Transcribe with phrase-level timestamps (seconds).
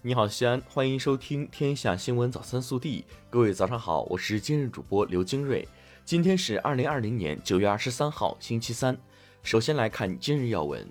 [0.00, 3.04] 你好，西安，欢迎收听《天下新闻早餐速递》。
[3.28, 5.66] 各位早上好，我是今日主播刘金瑞。
[6.04, 8.96] 今天是二零二零年九月二十三号，星期三。
[9.42, 10.88] 首先来看今日要闻。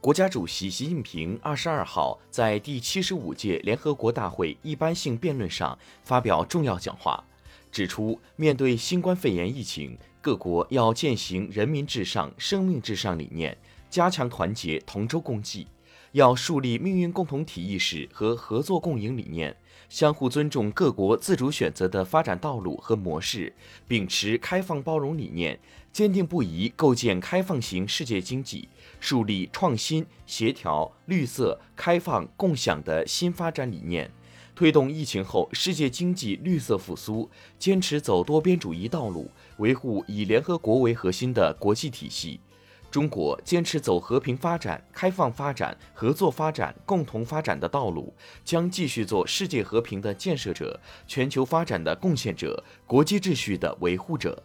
[0.00, 7.24] 国家主席习近平二十二号在第七十五届联合国大会一般性辩论上发表重要讲话，
[7.72, 13.58] 指出面对新冠肺炎疫情，各国要践行人民至上、生命至上理念，
[13.90, 15.66] 加强团结、同舟共济。
[16.12, 19.56] 要树立命运共同体意识和合作共赢理念，
[19.88, 23.52] 相互尊重各国自主选择的发展道路和模式，
[23.86, 25.60] 秉持开放包容理念，
[25.92, 34.10] 坚定不移构建开放型世界经济，树立创新、协调、绿色、开放、共享的新发展理念，
[34.56, 42.40] 推动疫情后世界经济绿色复苏，坚持走多边主义道路，维护以联合国为核心的国际体系。
[42.90, 48.12] 中国坚持走和平发展、开放发展、合作发展、共同发展的道路，
[48.44, 54.42] 将继续做世界和平的建设者、全球发展的贡献者、国际秩序的维护者。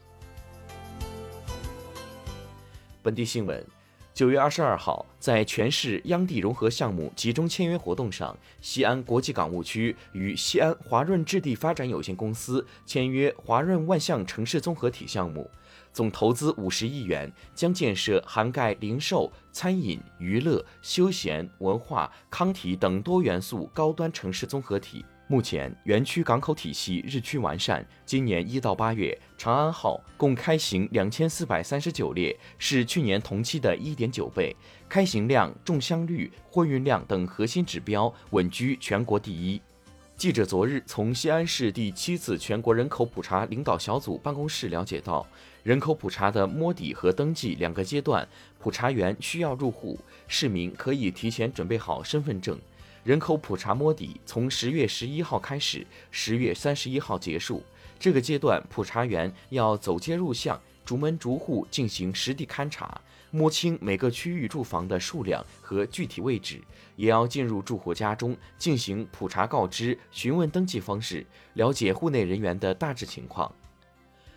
[3.02, 3.66] 本地新闻：
[4.14, 15.50] 九月二十二号，在全市央地融合项目集中签约活动上，西安国际港务区与西安华润置地发展有限公司签约华润万象城市综合体项目。
[15.96, 25.06] 总投资五十亿元，将建设涵盖零售、餐饮、娱乐、休闲、文化、康体等多元素高端城市综合体。
[25.28, 27.88] 目前，园区港口体系日趋完善。
[28.06, 34.54] 今年一到八月，长安号共开行两千四百三十九列，是去年同期的一点九倍。
[34.90, 39.62] 开行量、重箱率、货运量等核心指标稳居全国第一。
[40.18, 45.28] 记者昨日从西安市第七次全国人口普查领导小组办公室了解到，
[45.62, 48.26] 人口普查的摸底和登记两个阶段，
[48.58, 50.00] 普查员需要入户，
[50.30, 52.58] 市民可以提前准备好身份证。
[53.04, 57.62] 人口普查摸底从十月十一号开始，十月三十一号结束。
[58.00, 63.02] 这个阶段，普查员要走街入巷，逐门逐户进行实地勘查。
[63.36, 66.62] 摸清每个区域住房的数量和具体位置，
[66.96, 71.26] 也要进入住户家中进行普查告知、询问登记方式，
[71.56, 73.54] 了解户内人员的大致情况。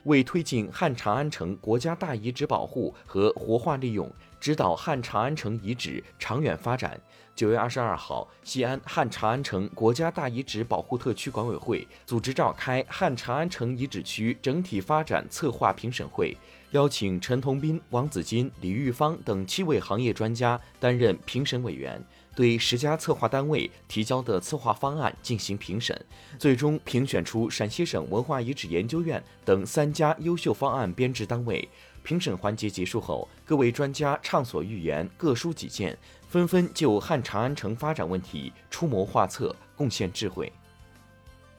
[0.08, 4.10] 为推进汉长安城国家大遗址保护和活化利用，
[4.40, 6.98] 指导汉长安城遗址长远发展，
[7.36, 16.34] 九月二十二号，西安汉长安城国家大遗址保护特区管委会组织召开汉长安城遗址区整体发展策划评审会。
[16.70, 22.02] 邀请陈同斌、王子金、李玉芳等七位行业专家担任评审委员，
[22.38, 26.00] 对十家策划单位提交的策划方案进行评审，
[26.38, 31.68] 最终评选出陕西省文化遗址研究院等三家优秀方案编制单位。
[32.04, 35.98] 评审环节结束后，各位专家畅所欲言，各抒己见，
[36.28, 40.52] 纷纷就汉长安城发展问题出谋划策，贡献智慧。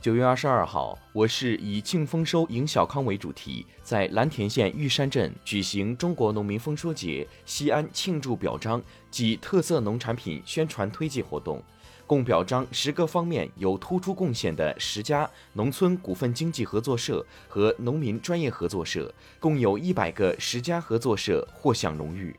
[0.02, 11.62] 九月二十二号，我市以“庆丰收，迎小康”为主题，在蓝田县玉山镇举行中国农民丰收节西安庆祝表彰及特色农产品宣传推介活动，
[12.08, 22.34] 共表彰十个方面有突出贡献的十家农村股份经济合作社和农民专业合作社，共有一百个十家合作社获享荣誉。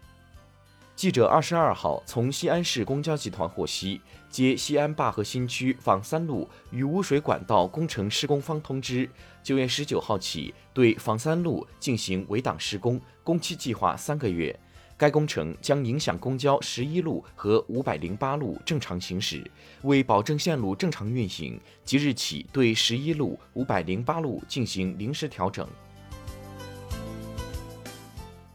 [1.00, 9.08] 记者二十二号从西安市公交集团获悉，接西安灞河新区纺三路与污水管道工程施工方通知，
[9.42, 14.54] 九月十九号起对纺三路进行围挡施工，工期计划三个月。
[14.98, 19.42] 该工程将影响公交十一路和五百零八路正常行驶。
[19.84, 25.66] 为保证线路正常运行，即日起对十一路、五百零八路进行临时调整。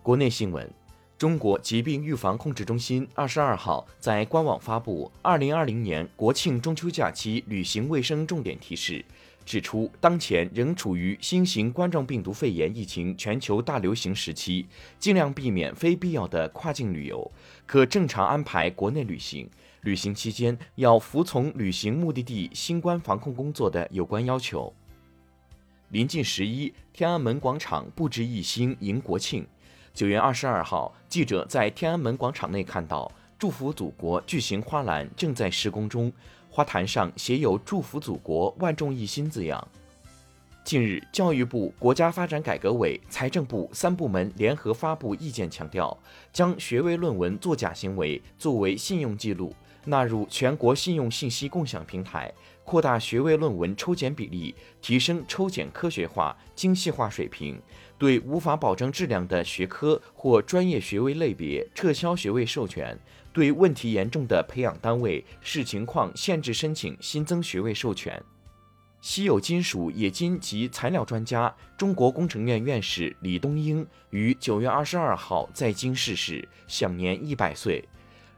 [0.03, 0.71] 国内新闻。
[1.17, 9.03] 中国疾病预防控制中心二十二号在官网发布二零二零年国庆中秋假期旅行卫生重点提示，
[9.45, 14.65] 指出当前仍处于新型冠状病毒肺炎疫情全球大流行时期，
[14.99, 17.31] 尽量避免非必要的跨境旅游，
[17.65, 19.49] 可正常安排国内旅行。
[19.83, 24.73] 旅行期间要服从旅行目的地新冠防控工作的有关要求。
[25.91, 29.47] 临近十一，天安门广场布置一新迎国庆。
[29.95, 33.09] 九月二十二号，记者在天安门广场内看到
[33.39, 36.11] “祝福祖国”巨型花篮正在施工中，
[36.49, 39.65] 花坛上写有“祝福祖国，万众一心”字样。
[40.65, 45.97] 近日，教育部、国家发展改革委、财政部三部门联合发布意见，强调
[46.33, 49.55] 将学位论文作假行为作为信用记录，
[49.85, 52.33] 纳入全国信用信息共享平台，
[52.63, 57.59] 扩大学位论文抽检比例，提升抽检科学化、精细化水平。
[57.97, 62.93] 对无法保证质量的学科或专业学位类别撤销学位授权；
[63.31, 68.21] 对问题严重的培养单位视情况限制申请新增学位授权。
[68.99, 77.87] 稀有金属冶金及材料专家、中国工程院院士李东英于九月二十二号在京逝世，享年一百岁。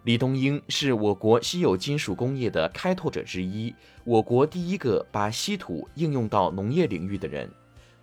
[0.07, 3.75] 李东英是我国稀有金属工业的开拓者之一，
[4.05, 7.51] 我国第一个把稀土应用到农业领域的人。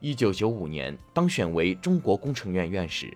[0.00, 3.10] 一九九五年当选为中国工程院院士。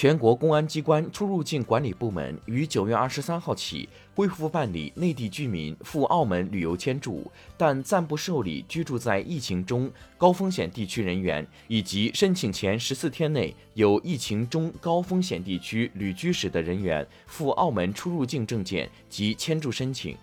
[0.00, 20.16] 全国公安机关出入境管理部门于九月二十三号起恢复办理内地居民赴澳门旅游签注，但暂不受理居住在疫情中高风险地区人员以及申请前十四天内有疫情中高风险地区旅居史的人员赴澳门出入境证件及签注申请。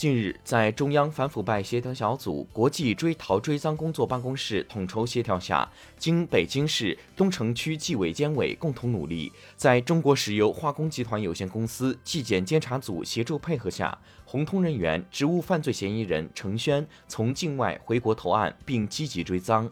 [0.00, 19.70] 近日，在中央反腐败协调小组国际追逃追赃工作办公室统筹协调下，经北京市东城区纪委监委共同努力，在中国石油化工集团有限公司纪检监察组协助配合下，红通人员职务犯罪嫌疑人程轩从境外回国投案，并积极追赃。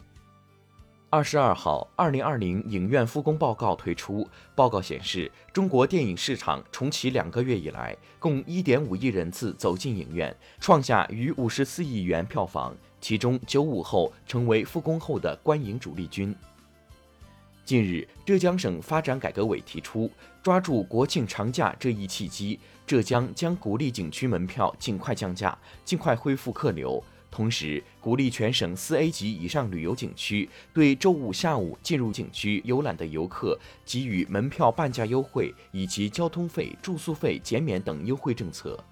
[1.11, 4.27] 二十二号，二零二零影院复工报告推出。
[4.53, 12.77] 报告显示，中国电影市场重启两个月以来，共一点五亿人次走进影院，创下逾五十四亿元票房。
[13.01, 16.35] 其中，九五后成为复工后的观影主力军。
[17.65, 20.11] 近日，浙江省发展改革委提出，
[20.43, 27.03] 抓住国庆长假这一契机，浙江将鼓励景区门票尽快降价，尽快恢复客流。
[27.31, 38.83] 同时，鼓励全省四 A 级以上旅游景区对周五下午进入景区游览的游客给予门票半价优惠以及交通费、住宿费减免等优惠政策。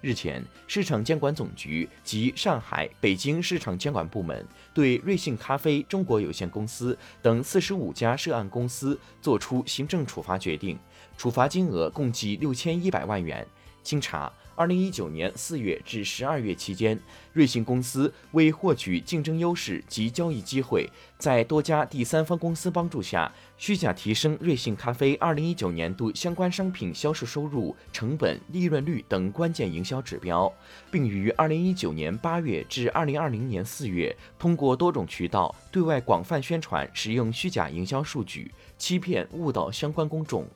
[0.00, 4.44] 日前，市场监管总局及上海、北京市场监管部门
[4.74, 10.76] 对瑞幸咖啡中国有限公司等四十五家涉案公司作出行政处罚决定，
[11.16, 13.46] 处罚金额共计六千一百万元。
[13.84, 16.98] 经查，二零一九年四月至十二月期间，
[17.32, 20.88] 瑞幸公司为获取竞争优势及交易机会，
[21.18, 30.52] 在多家第三方公司帮助下，虚假提升瑞幸咖啡二零一九年度相关商品销售收入、成本、利润率等关键营销指标，
[30.90, 40.46] 并于二零一九年八月至二零二零年四月，通过多种渠道对外广泛宣传使用虚假营销数据，欺骗误导相关公众。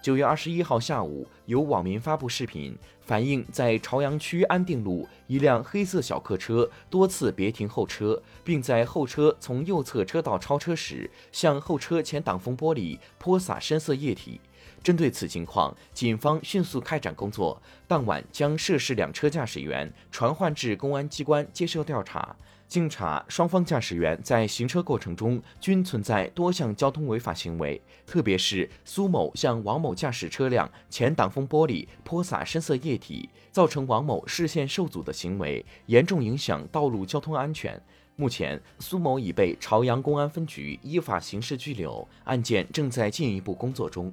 [0.00, 14.40] 九月二十一号下午，有网民发布视频，反映在朝阳区安定路一辆黑色小客车多次别停后车，并在后车从右侧车道超车时，向后车前挡风玻璃泼洒深色液体。
[14.82, 22.34] 针对此情况，警方迅速开展工作，当晚将涉事两车驾驶员传唤至公安机关接受调查。
[22.66, 37.80] 经查，双方驾驶员在行车过程中均存在多项交通违法行为，特别是苏某向王某驾驶车辆前挡风玻璃泼洒深色液体，造成王某视线受阻的行为，严重影响道路交通安全。
[38.16, 44.12] 目前，苏某已被朝阳公安分局依法刑事拘留，案件正在进一步工作中。